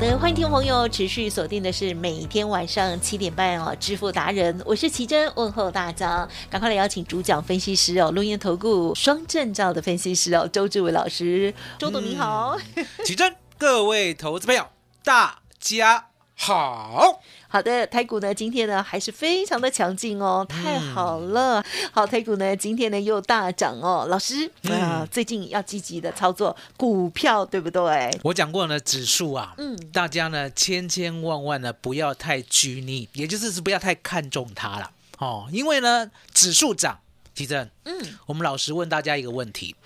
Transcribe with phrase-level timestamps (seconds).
[0.00, 12.56] 的，欢迎听众朋友持续锁定的是每天晚上七点半哦，致富达人，我是奇珍，问候大家，赶快来邀请主讲分析师哦，录音投顾双证照的分析师哦，周志伟老师，周董你好，
[13.04, 14.66] 奇珍，各位投资朋友，
[15.04, 16.06] 大家
[16.42, 17.20] 好。
[17.48, 21.62] 好的，台股呢今天呢还是非常的强劲哦，太好了。
[21.92, 28.10] 好，台股呢今天呢又大涨哦，老师啊，最近要积极的操作股票，对不对？
[28.22, 37.00] 我讲过呢，指数啊，嗯，大家呢千千万万呢不要太拘泥，也就是是不要太看重它了哦，因为呢指数涨，
[37.34, 37.92] 奇正，嗯，
[38.24, 39.76] 我们老师问大家一个问题：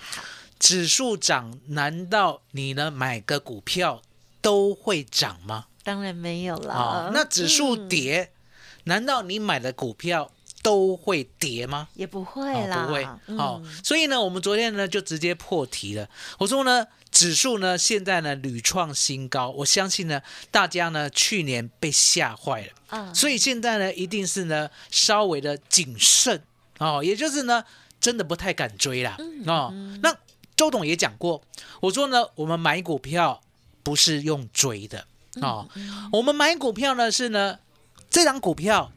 [0.61, 4.03] 指数涨，难道你呢买个股票
[4.41, 5.65] 都会涨吗？
[5.85, 7.13] 当然没有了。
[7.15, 8.33] 那指数跌，
[8.85, 10.33] 难道你买的股票
[10.63, 11.89] 都会跌吗？
[11.95, 13.05] 也不会啦，不会。
[13.37, 16.09] 好，所以呢，我们昨天呢就直接破题了。
[16.39, 26.43] 我说呢，指数呢现在呢屡创新高，我相信呢大家呢去年被吓坏了啊，所以现在呢一定是呢稍微的谨慎
[26.79, 27.63] 哦，也就是呢
[28.01, 29.71] 真的不太敢追啦哦。
[30.03, 30.17] 那
[30.57, 31.43] 周董也讲过，
[31.81, 33.43] 我说呢我们买股票
[33.83, 35.07] 不是用追的。
[35.41, 35.69] 哦，
[36.13, 37.59] 我们买股票呢是呢，
[38.09, 38.93] 这张股票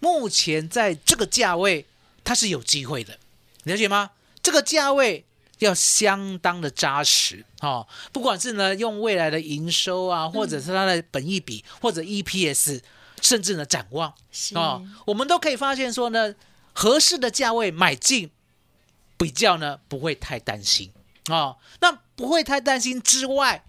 [0.00, 1.86] 目前在这个价位
[2.24, 3.18] 它是有机会的，
[3.64, 4.10] 了解吗？
[4.42, 5.24] 这个价位
[5.58, 12.80] 要相当的扎实哦，不管是呢用未来的营收啊，或者是它的本益比，或者 EPS，
[13.20, 14.12] 甚至呢展望
[14.54, 16.34] 哦，我们都可以发现说呢，
[16.72, 18.30] 合适的价位买进，
[19.16, 20.92] 比较呢不会太担心
[21.28, 21.56] 哦。
[21.80, 23.64] 那不会太担心之外，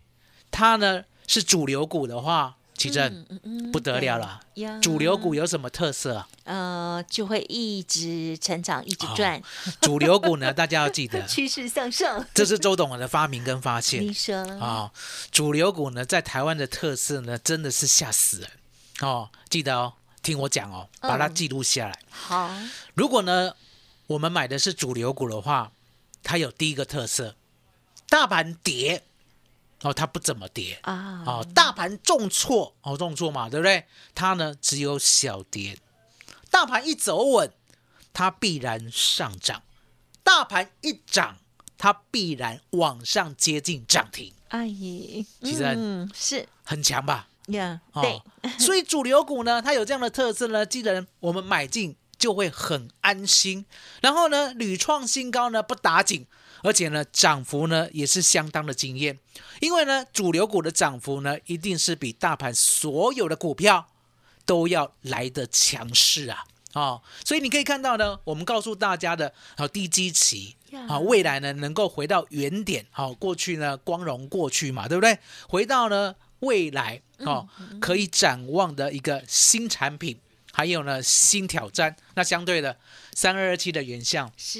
[0.51, 1.05] 它呢？
[1.29, 3.23] 是主流股的话，奇正
[3.71, 4.41] 不得了了。
[4.81, 6.27] 主流股有什么特色啊？
[6.45, 9.39] 呃，就会一直成长，一直赚。
[9.79, 12.25] 主流股呢，大家要记得 趋势向上。
[12.33, 14.01] 这是周董的发明跟发现。
[14.01, 14.91] 你说啊，
[15.31, 18.49] 主流股呢，在台湾的特色呢，真的是吓死人
[19.01, 19.29] 哦。
[19.51, 21.99] 记得哦，听我讲哦，把它记录下来。
[22.09, 22.49] 好，
[22.95, 23.53] 如果呢，
[24.07, 25.71] 我们买的是主流股的话，
[26.23, 27.35] 它有第一个特色，
[28.09, 29.03] 大盘跌。
[29.81, 31.23] 哦，它不怎么跌啊！
[31.25, 33.85] 哦，大盘重挫，哦，重挫嘛，对不对？
[34.13, 35.77] 它呢只有小跌。
[36.51, 37.51] 大盘一走稳，
[38.11, 39.61] 它必然上涨；
[40.23, 41.37] 大盘一涨，
[41.77, 44.33] 它必然往上接近涨停。
[44.49, 47.27] 阿姨，其实嗯是很强吧？
[47.47, 48.21] 呀，对。
[48.59, 53.65] 所以主流股呢，它有这样的特色呢，既然我们买进就会很安心。
[54.01, 56.25] 然后呢，屡创新高呢，不打紧。
[56.63, 59.17] 而且呢，涨幅呢也是相当的惊艳，
[59.61, 63.87] 因为呢，主流股的涨幅呢，一定是比大盘所有的股票
[64.45, 66.43] 都要来的强势啊！
[66.73, 70.55] 哦，所以你可以看到呢，我们告诉大家的啊，低基期
[70.87, 75.17] 啊，未来呢能够回到原点，好，过去呢光荣过去嘛，对不对？
[75.47, 77.47] 回到呢未来哦，
[77.81, 80.19] 可以展望的一个新产品，
[80.51, 81.95] 还有呢新挑战。
[82.13, 82.77] 那相对的，
[83.13, 84.59] 三二二七的原相是，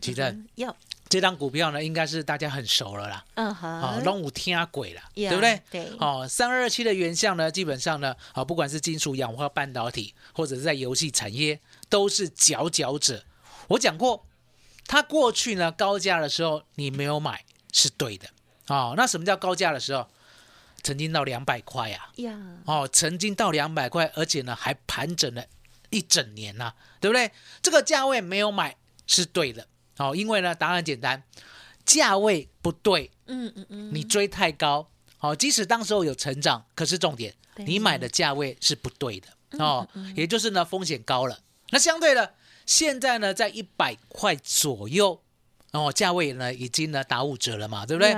[0.00, 0.76] 奇正要。
[1.08, 3.24] 这张股票呢，应该是大家很熟了啦。
[3.34, 5.62] 嗯哼，好，龙五天鬼了，对不对？
[5.70, 5.88] 对。
[6.00, 13.24] 哦，三二二七的原相呢，基本上呢，啊，不管是金属氧化半导体，或者是在游戏产业，都是佼佼者。
[13.68, 14.26] 我讲过，
[14.86, 18.28] 它过去呢高价的时候，你没有买是对的。
[18.66, 20.08] 哦，那什么叫高价的时候？
[20.82, 22.08] 曾经到两百块呀。
[22.16, 22.36] 呀。
[22.64, 25.44] 哦，曾经到两百块，而且呢还盘整了
[25.90, 27.30] 一整年呐，对不对？
[27.62, 28.76] 这个价位没有买
[29.06, 29.68] 是对的。
[29.96, 31.22] 好，因为呢，答案简单，
[31.86, 39.28] 价位不对，嗯嗯嗯，你追太高，好，即使当时候有成长，可是重点，你买的价位是不对的，
[39.58, 41.38] 哦，也就是呢，风险高了。
[41.70, 42.34] 那相对的，
[42.66, 45.22] 现在呢，在一百块左右，
[45.72, 48.12] 哦，价位呢已经呢打五折了嘛，对不对？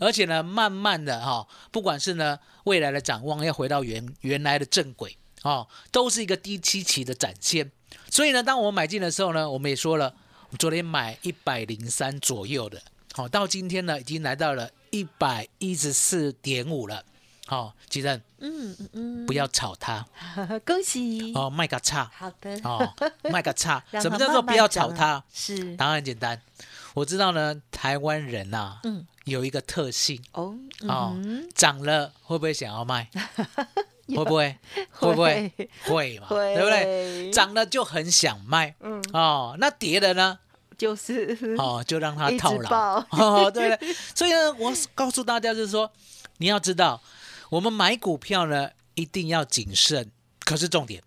[0.00, 7.72] 而且呢，慢慢的哈，不管是呢未来的展望要回到原原来的正轨，哦，都是一个低期期的展现。
[8.10, 10.14] 所以呢，当我们买进的时候呢，我们也说了。
[10.58, 12.80] 昨天买一百零三左右的，
[13.14, 17.04] 好，到今天呢已经来到了一百一十四点五了。
[17.46, 20.06] 好，吉正，嗯嗯嗯，不要炒它。
[20.64, 21.32] 恭喜。
[21.34, 22.94] 哦，卖个差好的，哦，
[23.24, 23.82] 卖个差。
[24.00, 25.22] 什么叫做不要炒它？
[25.32, 25.76] 是。
[25.76, 26.40] 答案很简单，
[26.94, 29.06] 我知道呢，台湾人呐、嗯。
[29.24, 30.22] 有一个特性。
[30.32, 30.56] 哦
[30.88, 33.10] 哦嗯，涨了会不会想要卖？
[34.06, 34.58] 有会不 会？
[34.90, 35.52] 会不会？
[35.84, 36.26] 会嘛？
[36.28, 37.30] 会对不对？
[37.30, 40.38] 涨了就很想卖，嗯哦，那跌了呢？
[40.78, 43.94] 就是哦，就让它套牢，哦，对不对？
[44.14, 45.92] 所以呢，我告诉大家就是说，
[46.38, 47.00] 你要知道，
[47.50, 50.10] 我们买股票呢一定要谨慎，
[50.40, 51.00] 可是重点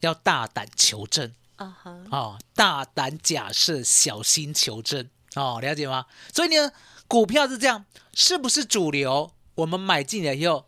[0.00, 6.06] 要大胆求证啊哈，哦，大胆假设，小心求证哦，了解吗？
[6.32, 6.72] 所以呢，
[7.06, 7.84] 股票是这样，
[8.14, 9.32] 是不是主流？
[9.56, 10.64] 我们买进来以后，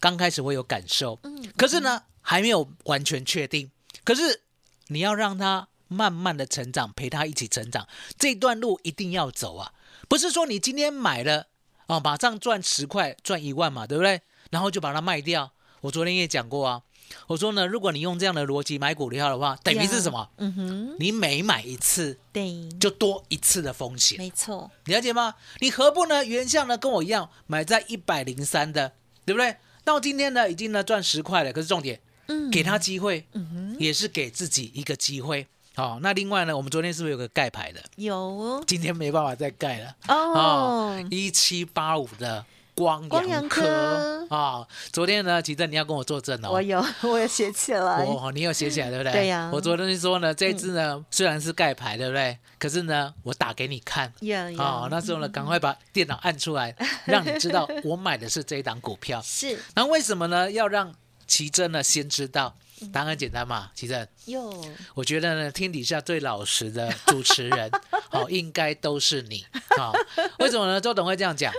[0.00, 3.70] 刚开始会有感受，嗯可是呢，还没有完全确定。
[4.04, 4.42] 可是
[4.88, 7.88] 你要让他慢慢的成长，陪他一起成长，
[8.18, 9.72] 这段路一定要走啊！
[10.08, 11.46] 不是说你今天买了
[11.86, 14.20] 啊，马上赚十块，赚一万嘛，对不对？
[14.50, 15.52] 然后就把它卖掉。
[15.80, 16.82] 我昨天也讲过啊，
[17.28, 20.28] 我说呢，如果你用这样的逻辑买股票的话，等于是什么？
[20.38, 25.34] 嗯哼，你每买一次对，就多一次的风险，没错，了解吗？
[25.60, 26.24] 你何不呢？
[26.24, 28.92] 原像呢跟我一样买在一百零三的，
[29.24, 29.56] 对不对？
[29.86, 35.46] 到今天呢已经呢赚十块了，可是重点嗯给他机会，嗯哼，也是给自己一个机会。
[35.76, 37.80] 好、那另外呢，我们昨天是不是有个盖牌的？
[37.94, 39.94] 有哦，今天没办法再盖了。
[40.08, 42.44] 哦，一七八五的
[42.76, 46.50] 光光科科啊、昨天呢，奇正你要跟我作证哦。
[46.52, 49.12] 我有， 我有写起来， 哦，你有写起来对不对？
[49.12, 52.36] 对呀我昨天就说呢，这一支呢、虽然是盖牌，对不对？
[52.58, 54.12] 可是呢，我打给你看。
[54.58, 56.74] 哦，那时候呢，赶快把电脑按出来，
[57.06, 59.22] 让你知道我买的是这一档股票。
[59.24, 60.50] 是那为什么呢？
[60.52, 60.92] 要让
[61.26, 62.54] 奇珍呢先知道？
[62.92, 64.64] 答案很简单嘛，奇珍，哟，
[64.94, 67.70] 我觉得呢，天底下最老实的主持人，
[68.10, 69.44] 好、应该都是你。
[69.76, 69.92] 好、
[70.38, 70.80] 为什么呢？
[70.80, 71.52] 周董会这样讲？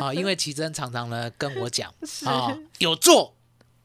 [0.00, 1.92] 啊、因为奇珍常常呢跟我讲，
[2.24, 3.36] 啊、有做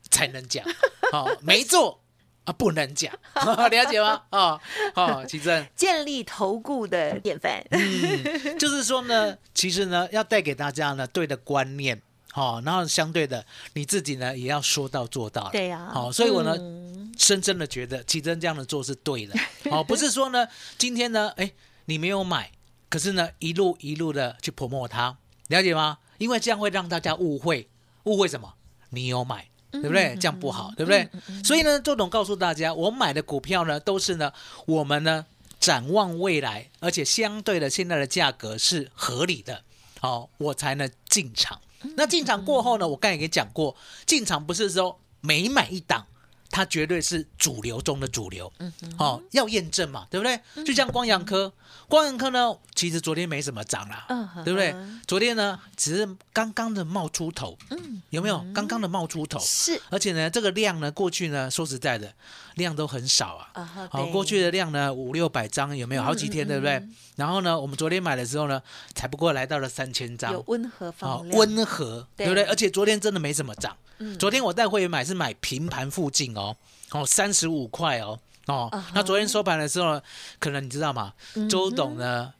[0.09, 0.65] 才能讲，
[1.12, 2.01] 哦，没做
[2.45, 4.24] 啊不能讲， 了解吗？
[4.31, 4.62] 哦
[4.95, 12.01] 哦，奇珍，建立投顾的典范，嗯，就是说呢，其实呢，要带给大家呢对的观念，
[12.42, 16.56] 好、然后相对的你自己呢也要说到做到，对呀好、所以我呢。
[16.57, 19.34] 嗯深深的觉得奇珍这样的做是对的，
[19.72, 20.48] 哦，不是说呢，
[20.78, 21.51] 今天呢，哎，
[21.86, 22.51] 你没有买，
[22.89, 25.18] 可是呢，一路一路的去泼墨它，
[25.48, 25.98] 了解吗？
[26.19, 27.68] 因为这样会让大家误会，
[28.04, 28.54] 误会什么？
[28.92, 30.16] 你有买，对不对？
[30.19, 31.10] 这样不好，对不对？
[31.44, 34.31] 所以呢，周董告诉大家，我买的股票呢，都是呢，
[34.68, 35.25] 我们呢
[35.60, 39.63] 展望未来，而且相对的现在的价格是合理的，
[40.01, 41.60] 哦，我才能进场。
[41.95, 43.75] 那进场过后呢，我刚才也讲过，
[44.06, 46.06] 进场不是说每买一档。
[46.49, 50.39] 它绝对是主流中的主流，嗯，哦，要验证嘛，对不对？
[50.63, 51.51] 就像光阳科，
[51.88, 54.75] 光阳科呢，其实昨天没什么涨啦，嗯哼对不对？
[55.05, 58.44] 昨天呢，只是刚刚的冒出头，嗯，有没有？
[58.53, 62.13] 刚刚的冒出头，是而且呢，这个量呢，过去呢，说实在的，
[62.55, 63.88] 量都很少啊。
[63.91, 66.03] 好、对过去的量呢，五六百张有没有？
[66.03, 66.95] 好几天，对不对嗯？
[67.17, 68.61] 然后呢，我们昨天买的时候呢，
[68.95, 72.43] 才不过来到了三千张有，温和好放量，温和，对对不对？
[72.45, 73.75] 而且昨天真的没怎么涨。
[73.99, 74.17] 嗯。
[74.17, 76.55] 昨天我带会员买是买平盘附近哦，
[76.91, 80.01] 哦三十五块哦，哦那昨天收盘的时候，
[80.39, 81.13] 可能你知道吗？
[81.35, 82.33] 嗯周董呢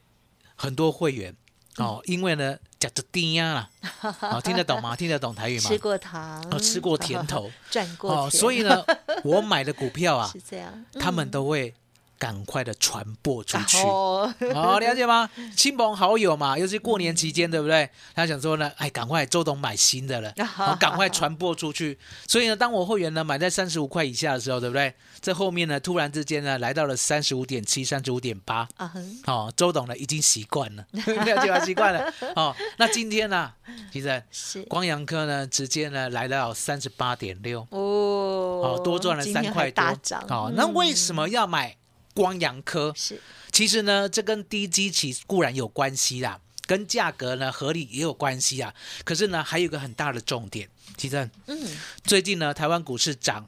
[0.56, 1.36] 很多会员
[1.78, 3.70] 哦，因为呢讲着低呀啦，
[4.32, 4.96] 哦听得懂吗？
[4.96, 5.70] 听得懂台语吗？
[5.70, 5.78] 吃？
[5.78, 7.52] 过糖，哦吃过甜头。
[7.70, 8.84] 赚过哦，所以呢，
[9.24, 11.74] 我买的股票啊 是，这样，他们都会
[12.18, 13.78] 赶快的传播出去。
[13.80, 15.30] 哦，哦，了解吗？
[15.56, 17.90] 亲朋好友嘛，尤其过年期间，对不对？
[18.16, 21.98] 他想说呢，哎，赶快周董买新的了， 好，赶快传播出去。
[22.28, 24.94] 所以呢，当我会员呢买在三十五块以下的时候，对不对？
[25.22, 28.68] 这后面呢，突然之间呢，来到了三十五点七、三十五点八。
[28.78, 30.86] 啊哼，哦，周董呢已经习惯了，
[31.26, 31.60] 了解吗？
[31.66, 32.14] 习惯了。
[32.36, 33.52] 哦，那今天呢，
[33.92, 41.76] 其实是光阳科呢，直接呢来到三十八点六，哦，哦，多赚了三块多大涨，哦，那为嗯什么要买
[42.18, 42.92] 光阳科？
[42.96, 43.22] 是
[43.52, 48.74] 其实呢，这跟低基期固然有关系啦，跟价格呢合理也有关系啊。
[49.06, 53.46] 可是呢，还有一个很大的重点，其实嗯最近呢，台湾股市涨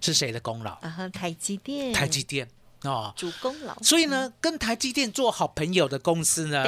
[0.00, 0.72] 是谁的功劳？
[0.74, 2.48] 啊哈，台积电，台积电
[2.82, 3.12] 哦。
[3.16, 6.64] 主功劳，所以呢，跟台积电做好朋友的公司呢，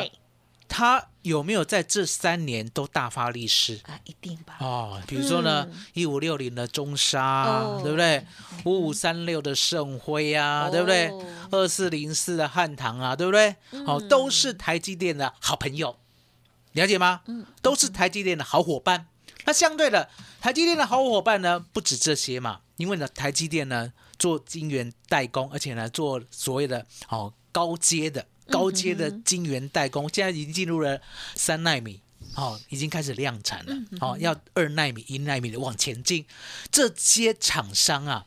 [0.69, 3.81] 对它有没有在这三年都大发利市？
[3.87, 8.25] 啊，一定吧，哦，比如说呢嗯，一五六零的中沙对不对？
[8.65, 11.27] 五五三六的盛辉啊，对不对哦？
[11.51, 13.51] 二四零四的汉唐啊，对不对？
[13.87, 15.99] 哦，嗯都是台积电的好朋友，
[16.73, 17.23] 了解吗？
[17.27, 19.09] 嗯，都是台积电的好伙伴。
[19.45, 20.11] 那相对的，
[20.41, 31.00] 台积电的好伙伴呢，不止这些嘛，因为呢，台积电呢做晶圆代工，而且呢做所谓的哦高阶的高阶的晶圆代工，现在已经进入了
[31.35, 32.00] 三纳米。
[32.35, 36.25] 哦，已经开始量产了，哦，要二纳米、一纳米的往前进。
[36.71, 38.26] 这些厂商啊，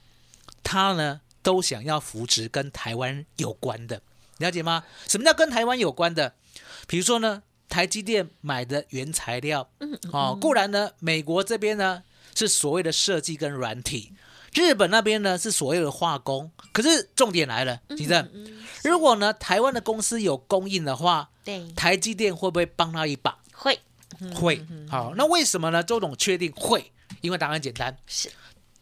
[0.64, 4.02] 他呢都想要扶植跟台湾有关的，
[4.40, 4.84] 了解吗？
[5.08, 6.34] 什么叫跟台湾有关的？
[6.88, 9.70] 比如说呢，台积电买的原材料，
[10.12, 12.04] 哦，固然呢，美国这边呢
[12.36, 14.12] 是所谓的设计跟软体，
[14.54, 16.52] 日本那边呢是所谓的化工。
[16.74, 18.30] 可是重点来了，吉正，
[18.84, 23.38] 如果呢台湾的公司有供应的话，对，台积电会不会帮他一把？
[23.54, 23.80] 会。
[24.36, 24.66] 会。
[24.90, 25.82] 好，那为什么呢？
[25.82, 26.92] 周董确定会，
[27.22, 28.30] 因为答案简单，是。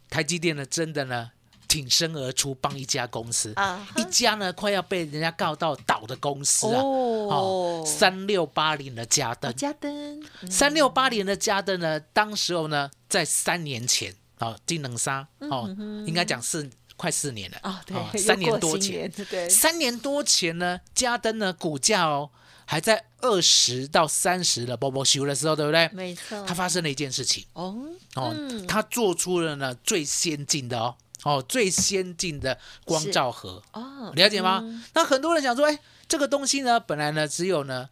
[0.10, 1.32] 台积电呢，真的呢
[1.68, 3.54] 挺身而出帮一家公司。
[3.56, 15.74] 啊，一家呢快要被人家告到倒的公司啊，哦，三六八零的嘉登，嘉登，三六八零的嘉登呢，当时候呢在三年前啊，金能沙哦，
[16.06, 22.32] 应该讲四快四年了啊，对， 三年多前，对，三年多前呢，嘉登呢股价哦。
[22.72, 25.90] 还在二十到三十的波波修的时候，对不对？
[25.92, 26.46] 没错。
[26.46, 27.76] 它发生了一件事情哦
[28.14, 28.32] 哦，
[28.68, 34.64] 它做出了呢最先进的哦哦最先进的光照盒哦，了解吗？
[34.94, 37.90] 那很多人想说，哎，这个东西呢，本来呢只有呢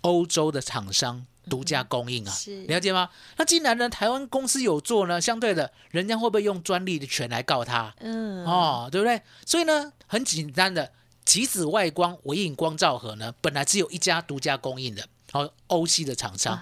[0.00, 2.34] 欧洲的厂商独家供应啊，
[2.68, 3.08] 了解吗？
[3.36, 7.94] 那既然呢台湾公司有做呢，相对的，人家会不会用专利的权来告他？
[8.00, 9.20] 嗯哦，对不对？
[9.46, 10.92] 所以呢，很简单的。
[11.24, 16.60] 极紫外光微影光照盒呢，本来只有一家独家供应的，哦，欧系的厂商，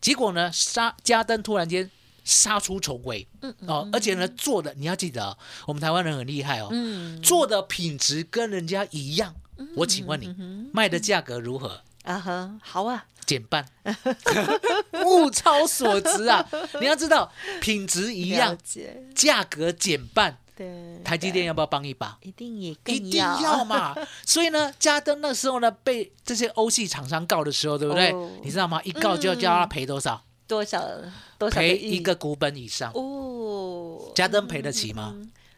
[0.00, 1.90] 结果呢，杀加登突然间
[2.22, 3.26] 杀出重围，
[3.66, 6.70] 哦，而且呢，做的你要记得，我们台湾人很厉害哦，
[7.20, 9.34] 做的品质跟人家一样，
[9.74, 10.32] 我请问你，
[10.72, 11.80] 卖的价格如何？
[12.04, 13.66] 啊哈，好啊，减半，
[15.04, 16.48] 物超所值啊！
[16.80, 17.30] 你要知道，
[17.60, 18.56] 品质一样，
[19.14, 20.38] 价格减半。
[20.54, 22.16] 对，台积电要不要帮一把？
[22.22, 23.94] 一定也一定要嘛。
[24.24, 28.10] 所以呢，嘉登那时候呢，被这些欧系厂商告的时候，对不对？
[28.42, 28.80] 你知道吗？
[28.82, 30.24] 一告就要叫他赔多少？
[30.46, 30.82] 多少？
[31.36, 31.56] 多少？
[31.56, 34.10] 赔一个股本以上哦。
[34.14, 35.14] 嘉登赔得起吗？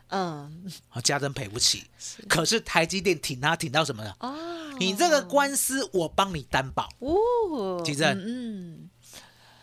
[0.09, 0.69] 嗯，
[1.05, 1.85] 嘉登赔不起。
[2.27, 4.13] 可是台积电挺他挺到什么呢？
[4.19, 4.35] 哦，
[4.79, 7.83] 你这个官司我帮你担保哦。
[7.85, 8.91] 吉正，嗯。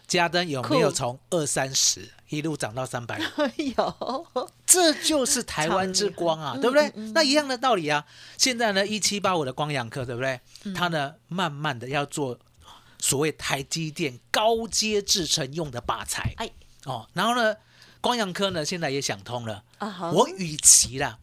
[0.08, 3.20] 嘉登有没有从二三十一路涨到三百？
[3.76, 4.28] 有，
[4.64, 6.92] 这就是台湾之光啊，对不对？
[7.12, 8.06] 那一样的道理啊。
[8.38, 10.40] 现在呢，一七八五的光阳科，对不对？
[10.76, 12.38] 它呢，慢慢的要做
[13.00, 16.36] 所谓台积电高阶制程用的靶材。
[16.38, 16.52] 哎，
[16.86, 17.56] 哦，然后呢，
[18.00, 19.64] 光阳科呢，现在也想通了。
[19.80, 21.18] 啊，我与其啦，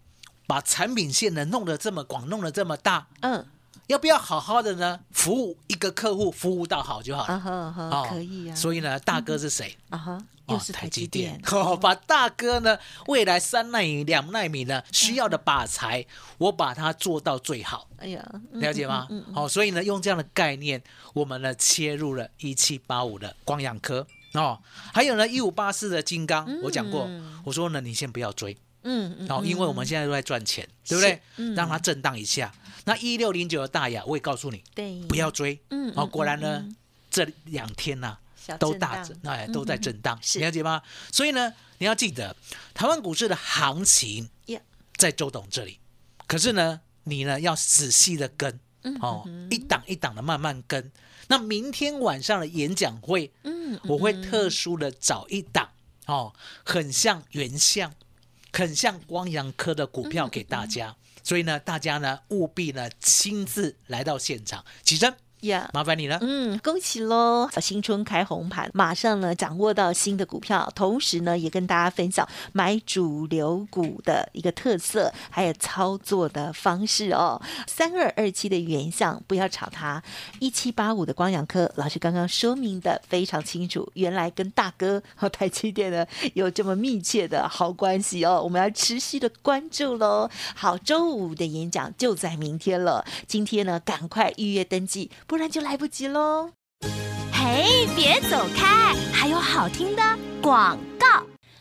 [0.49, 3.47] 把产品线呢弄得这么广，弄得这么大，嗯。
[3.93, 4.99] 要不要好好的呢？
[5.11, 7.35] 服务一个客户，服务到好就好了。
[7.35, 8.57] 啊可以啊。
[8.57, 9.77] 所以呢，大哥是谁？
[9.91, 10.19] 啊哈，
[10.49, 11.39] 又是台积电。
[11.79, 16.07] 把大哥呢，未来三纳米、两纳米呢需要的把材，
[16.39, 17.87] 我把它做到最好。
[17.99, 19.07] 哎呀，了解吗？
[19.35, 20.83] 好，所以呢，用这样的概念，
[21.13, 24.59] 我们呢切入了一七八五的光阳科哦，
[24.95, 27.07] 还有呢一五八四的金刚，我讲过，
[27.45, 31.21] 我说呢，你先不要追，嗯，好，因为我们现在都在赚钱，对不对？
[31.55, 32.51] 让它震荡一下。
[32.85, 35.61] 那一六零九的大雅，我也告诉你，对，不要追。
[35.71, 36.69] 嗯，哦，果然呢，
[37.11, 38.19] 这两天呢，
[38.59, 40.83] 都大震，哎，都在震荡，了解吗？
[41.13, 42.35] 所以呢，你要记得，
[42.75, 44.29] 台湾股市的行情
[44.97, 45.79] 在周董这里，
[46.27, 48.61] 可是呢，你呢要仔细的跟，
[49.01, 50.91] 哦，一档一档的慢慢跟。
[51.29, 55.71] 那明天晚上的演讲会，嗯，我会特殊的找一档，
[56.07, 56.35] 哦，
[56.65, 57.95] 很像原像，
[58.53, 60.97] 很像光阳科的股票给大家。
[61.23, 65.15] 所以呢，大家呢务必呢亲自来到现场，起身。
[65.43, 66.19] 呀，麻烦你了。
[66.21, 67.49] 嗯，恭喜喽！
[67.61, 77.41] 新春开红盘，马上呢掌握到新的股票，同时呢也跟大家分享买主流股的一个特色，还有操作的方式哦。
[77.67, 80.03] 三二二七的原相不要炒它，
[80.39, 88.41] 一七八五的光阳科老师刚刚说明的非常清楚，原来跟大哥和台积电呢有这么密切的好关系哦。
[88.43, 90.31] 我们要持续的关注喽。
[90.55, 95.11] 好，周五的演讲就在明天了，今天呢赶快预约登记。
[95.33, 96.51] 不然就来不及喽！
[97.33, 100.03] 嘿，别走开，还有好听的
[100.43, 101.07] 广告。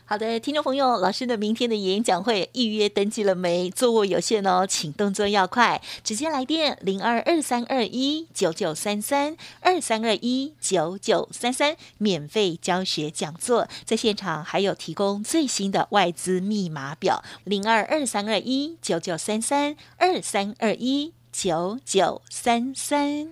[0.04, 3.70] 好的，听众朋友，老师的明天的演讲会预约登记了没？
[3.70, 23.32] 座位有限哦，请动作要快，直接来电零二二三二一九九三三二三二一九九三三，免费教学讲座，在现场还有提供最新的外资密码表零二二三二一九九三三二三二一九九三三。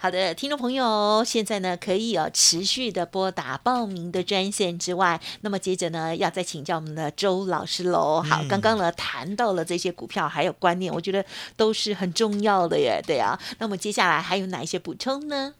[0.00, 8.22] 好的，听众朋友，现在呢可以哦持续的拨打报名的专线之外，那么接着呢要再请教我们的周老师喽。
[8.22, 11.24] 好，刚刚呢谈到了这些股票还有观念，我觉得
[11.56, 13.36] 都是很重要的耶，对啊。
[13.58, 15.54] 那么接下来还有哪一些补充呢？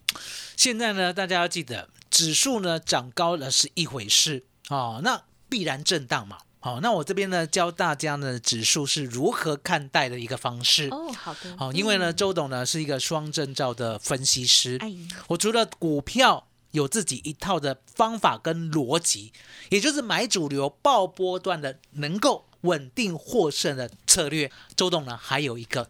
[0.56, 6.38] 现在呢，大家要记得，指数呢涨高了是一回事哦，那必然震荡嘛。
[6.68, 10.88] 好，那我这边呢教大家呢指数是如何看待的一个方式。
[10.90, 11.56] 哦，好的。
[11.56, 14.78] 好，因为呢周董呢是一个双证照的分析师，
[15.28, 19.32] 我除了股票有自己一套的方法跟逻辑，
[19.70, 24.52] 也就是买主流爆波段的能够稳定获胜的策略。
[24.76, 25.88] 周董呢还有一个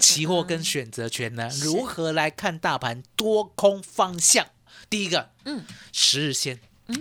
[0.00, 4.46] 期货跟选择权呢，如何来看大盘多空方向？
[4.88, 6.60] 第一个，嗯，十日线。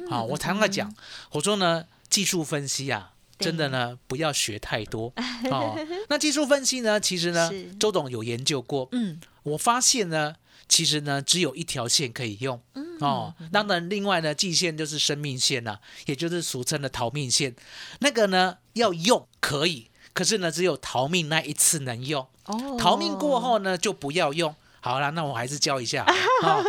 [0.09, 0.93] 好，我常常讲，
[1.31, 1.85] 我说呢。
[2.09, 3.12] 技术分析啊，
[3.43, 5.13] 真的呢，不要学太多
[5.51, 5.77] 哦。
[6.09, 8.88] 那技术分析呢，其实呢，周董有研究过。
[8.91, 10.35] 嗯，我发现呢，
[10.69, 12.62] 其实呢，只有一条线可以用。
[12.75, 17.53] 嗯哦，当然，另外呢，季线就是生命线了，也就是俗称的逃命线。
[18.00, 22.25] 那个呢，要用可以，可是呢，只有逃命那一次能用。
[22.45, 24.55] 哦，逃命过后呢，就不要用。
[24.83, 26.03] 好了，那我还是教一下
[26.43, 26.61] 啊。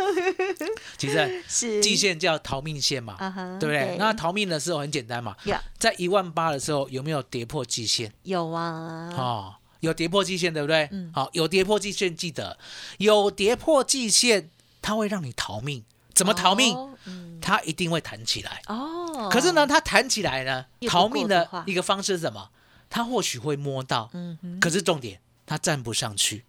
[0.97, 3.15] 其实是季线叫逃命线嘛，
[3.59, 3.97] 对不对？
[3.99, 5.35] 那逃命的时候很简单嘛，
[5.77, 8.11] 在一万八的时候有没有跌破季线？
[8.23, 9.09] 有啊。
[9.17, 10.87] 哦，有跌破季线，对不对？
[10.91, 11.11] 嗯。
[11.13, 12.57] 好，有跌破季线，记得
[12.99, 14.49] 有跌破季线，
[14.81, 15.83] 它会让你逃命。
[16.13, 16.73] 怎么逃命？
[17.03, 18.61] 嗯，它一定会弹起来。
[18.67, 19.29] 哦。
[19.29, 22.49] 可是呢，它弹起来呢，逃命的一个方式是什么？
[22.89, 26.45] 它或许会摸到，嗯可是重点，它站不上去。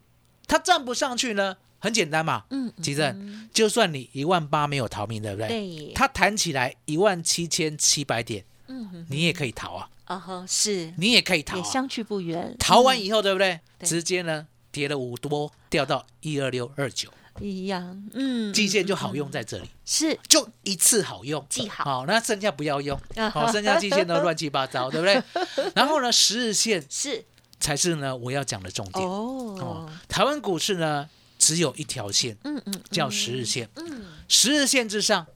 [0.46, 2.44] 它站不上去呢，很简单嘛。
[2.50, 5.48] 嗯，吉正，就算你一万八没有逃命，对不对？
[5.48, 5.92] 对。
[5.94, 9.88] 它弹起来一万七千七百点，嗯，你也可以逃啊。
[10.04, 10.92] 啊哈，是。
[10.98, 12.54] 你也可以逃，也相去不远。
[12.58, 13.58] 逃完以后，对不对？
[13.80, 17.10] 直接呢，跌了五多，掉到一二六二九。
[17.40, 18.52] 一样，嗯。
[18.54, 21.84] 季线就好用在这里，是，就一次好用，记好。
[21.84, 22.98] 好，那剩下不要用，
[23.32, 25.22] 好，剩下季线都乱七八糟，对不对？
[25.74, 27.24] 然后呢，十日线是。
[27.58, 29.90] 才是呢，我要讲的重点哦。
[30.08, 33.68] 台湾股市呢，只有一条线，嗯嗯，叫十日线。
[33.76, 35.26] 嗯，十日线之上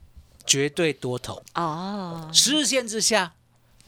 [0.47, 3.33] 绝对多头哦，十日线之下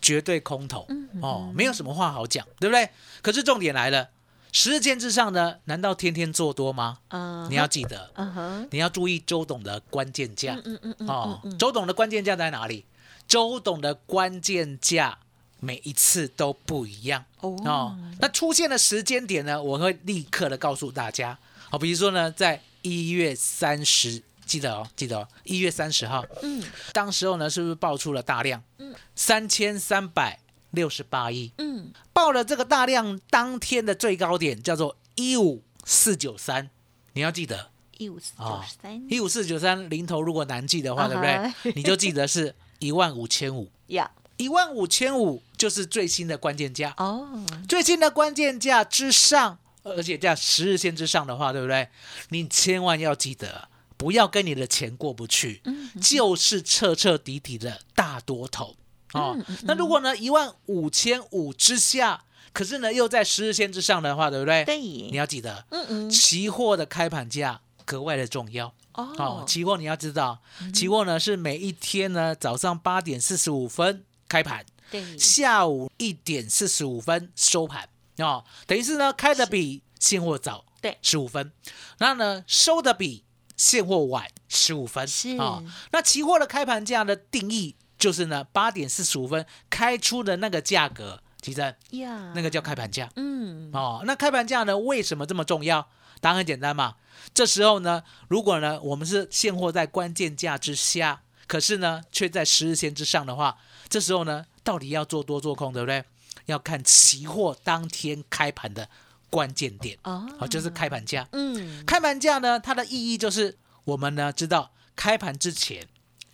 [0.01, 0.87] 绝对空头
[1.21, 2.91] 哦，没有什么话好讲，对不对？
[3.21, 4.11] 可是重点来了，
[4.53, 6.99] 十日线之上呢，难道天天做多吗？
[7.09, 12.87] 嗯，你要记得，嗯哼，你要注意周董的关键价，嗯嗯嗯，哦，周董的关键价在哪里？
[13.29, 15.19] 周董的关键价。
[15.65, 17.97] 每一次都不一样哦。
[18.19, 19.63] 那出现的时间点呢？
[19.63, 21.39] 我会立刻的告诉大家。
[21.71, 28.61] 好，比如说呢，在一月三十，记得哦，记得哦，一月三十号，嗯，当时候呢，是不是爆出了大量？
[28.79, 30.41] 嗯，三千三百
[30.73, 36.69] 六十八亿，嗯，爆了这个大量，当天的最高点叫做一五四九三，
[37.13, 41.73] 你要记得一五四九三，一五四九三零头如果难记的话，对不对？
[41.77, 44.11] 你就记得是一万五千五呀。
[44.43, 47.29] 一万五千五就是最新的关键价哦，
[47.69, 51.89] 最新的关键价之上，而且在十日线之上的话，对不对？
[52.31, 55.63] 你千万要记得，不要跟你的钱过不去，
[56.01, 58.75] 就是彻彻底底的大多头
[59.13, 59.39] 哦。
[59.63, 64.65] 那如果呢，一万五千五之下，可是呢又在十日线之上的话，对不对？
[64.65, 69.45] 对，你要记得，嗯嗯，期货的开盘价格外的重要哦。
[69.47, 70.43] 期货你要知道，
[70.75, 74.03] 期货呢是每一天呢早上八点四十五分。
[74.33, 77.87] 开盘，对，下午一点四十五分收盘。
[78.17, 81.53] 哦，等于是呢开的比现货早，对，十五分，
[81.99, 83.25] 那呢收的比
[83.59, 85.37] 现货晚十五分，是。
[85.37, 95.87] 啊，那期货的开盘价的定义就是呢八点四十五分开出的那个价格，其实呀，那个叫开盘价，嗯，哦，那开盘价呢为什么这么重要？
[96.23, 96.95] 答案很简单嘛，
[97.35, 101.21] 这时候呢，如果呢我们是现货在关键价之下。
[101.49, 103.59] 可是呢，却在十日线之上的话，
[103.93, 106.03] 这时候呢，到底要做多做空，对不对？
[106.47, 108.89] 要看期货当天开盘的
[109.29, 111.29] 关键点哦，好，就是开盘价。
[111.33, 115.87] 嗯，开盘价呢，它的意义就是我们呢知道开盘之前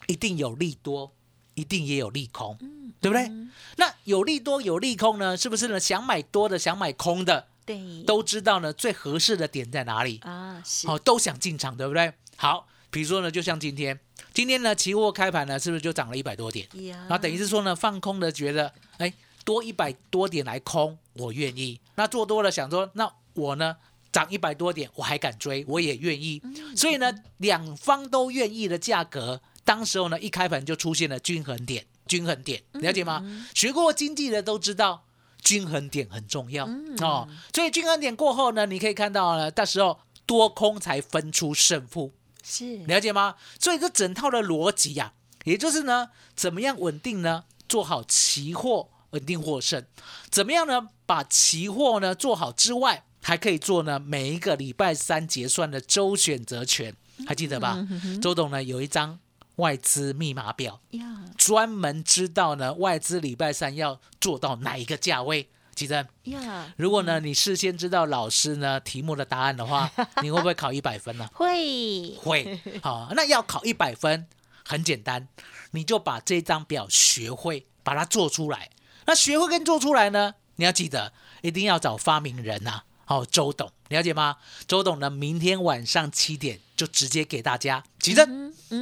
[0.07, 1.13] 一定有利多，
[1.55, 3.29] 一定也有利空，嗯，对不对？
[3.75, 5.81] 那有利多有利空呢，是不是呢？
[5.81, 10.63] 想买多的，想买空的，对，都知道呢最合适的点在哪里啊？
[10.65, 12.13] 是，好，都想进场，对不对？
[12.37, 13.99] 好，比如说呢，就像今天。
[14.33, 16.69] 今天呢，期货开盘呢，是不是就涨了一百多点？
[17.09, 19.13] 那等于是说呢，放空的觉得，哎，
[19.45, 21.81] 多一百多点来空，我愿意。
[21.97, 23.77] 那做多了想说，那我呢，
[24.13, 26.41] 涨一百多点，我还敢追，我也愿意。
[26.77, 33.25] 所以呢，两方都愿意的价格，当时候呢，一开盘就出现了均衡点，均衡点，了解吗？
[33.55, 35.05] 学过经济的都知道，
[35.43, 36.69] 均衡点很重要
[37.01, 37.29] 哦。
[37.53, 42.13] 所以均衡点过后呢，你可以看到呢，到时候多空才分出胜负，
[42.49, 43.35] 是了解吗？
[43.61, 45.13] 所以这整套的逻辑呀，
[45.45, 47.45] 也就是呢，怎么样稳定呢？
[47.69, 49.85] 做好期货，稳定获胜。
[50.31, 50.89] 怎么样呢？
[51.05, 53.05] 把期货呢做好之外。
[53.21, 56.95] 还可以做呢，每一个礼拜三结算的周选择权，
[57.27, 57.87] 还记得吧？
[58.23, 59.19] 周董呢有一张
[59.57, 60.81] 外资密码表，
[61.37, 65.51] 专门知道呢外资礼拜三要做到哪一个价位。
[65.79, 69.89] 记得呀，如果呢你事先知道老师呢题目的答案的话，
[70.23, 71.29] 你会不会考一百分呢？
[71.33, 72.59] 会会。
[72.83, 74.27] 好，那要考一百分
[74.65, 75.29] 很简单，
[75.71, 78.71] 你就把这张表学会，把它做出来。
[79.07, 81.13] 那学会跟做出来呢，你要记得
[81.43, 82.83] 一定要找发明人呐。
[83.05, 84.39] 好，周董了解吗？
[84.67, 85.09] 周董呢？
[85.09, 87.83] 明天晚上七点就直接给大家。
[87.99, 88.25] 急着，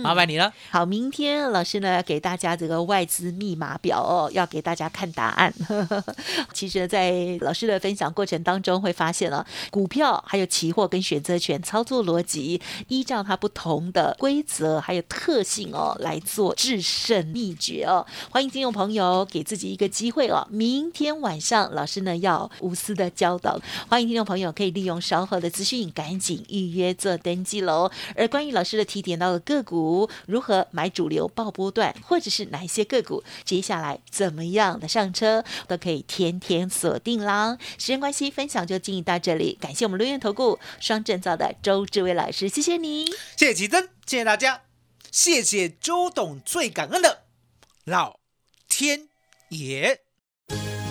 [0.03, 0.53] 麻烦你了。
[0.71, 5.53] 好，明天老师呢要给大家这个外资密码表哦，要给大家看答案。
[6.53, 18.07] 其实，在老师的分享过程当中，会发现了股票还有期货跟选择权操作逻辑，依照它不同的规则还有特性哦，来做制胜秘诀哦。
[18.31, 27.86] 欢迎听众朋友给自己一个机会哦，明天晚上老师呢要无私的教导，欢迎听众朋友可以利用稍后的资讯赶紧预约做登记喽。
[28.15, 29.07] 而关于老师的提。
[29.07, 37.57] 点到的个股如何买主流爆波段，或者是哪一些个股接下来怎么样的上车，都可以天天锁定啦。
[37.79, 44.63] 时间关系，分享就进行到这里，感谢我们录音投顾双证照的周志伟老师，谢谢你，谢谢奇珍，谢谢大家，
[45.13, 47.23] 谢谢周董，最感恩的
[47.85, 48.19] 老
[48.69, 49.07] 天
[49.51, 50.01] 爷。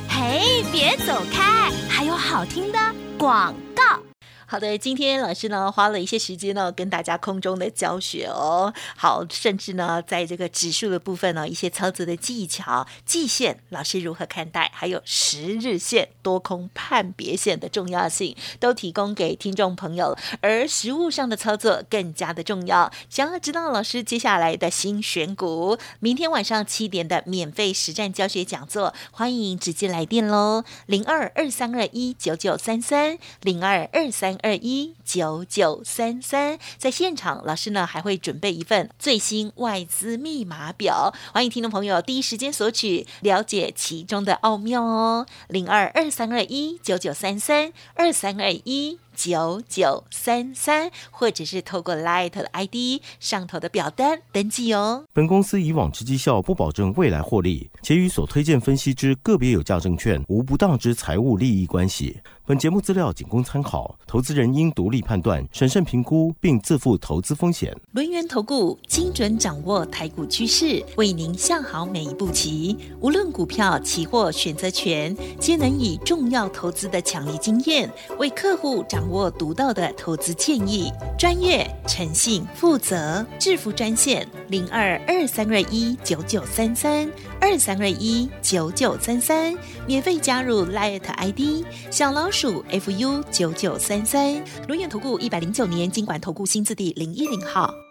[0.07, 2.79] 嘿，别走开，还有好听的
[3.17, 4.04] 广告。
[4.47, 8.71] 好的，今天老师呢花了一些时间呢，跟大家空中的教学哦。
[8.95, 14.69] 好，甚至呢，在这个指数的部分呢，一些操作的技巧、季线，老师如何看待？
[14.71, 20.15] 还有十日线、多空判别线的重要性，都提供给听众朋友。
[20.41, 22.91] 而实物上的操作更加的重要。
[23.09, 34.34] 想要知道老师接下来的新选股，明天晚上七点的免费实战教学讲座，欢迎直接来电喽，零二二三二一九九三三零二二三。
[34.41, 45.25] 二一九九三三，在现场，老师呢还会准备一份最新外资密码表，欢迎听众朋友第一时间索取，了解其中的奥妙哦。
[45.47, 48.99] 零二二三二一九九三三二三二一。
[49.15, 55.05] 九九三三，或者是透过 Light 的 ID 上头的表单登记哦。
[55.13, 62.19] 本公司以往之绩效不保证未来获利，且与所推荐分析之个别有价证券无不当之财务利益关系。
[62.47, 67.75] 本节目资料仅供参考，投资人应独立判断、审慎评估，并自负投资风险。
[67.93, 72.77] 轮源投顾精准掌握台股趋势，为您下好每一步棋。
[72.99, 79.04] 无论股票、期货、选择权，皆能以重要投资的强力经验，为客户掌。
[79.05, 87.07] 掌握独到的投资建议，专业、诚信、负责，致富专线零二二三二一九九三三
[87.39, 97.84] 二三二一九九三三，免费加入 Light ID 小老鼠 fu 九九三三，龙眼投顾一百零九年经管投顾新字第零一零号。